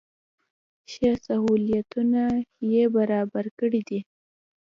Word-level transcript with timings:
ښه 0.91 1.11
سهولتونه 1.25 2.21
یې 2.71 2.83
برابر 2.95 3.45
کړي 3.59 3.81
دي. 3.89 3.99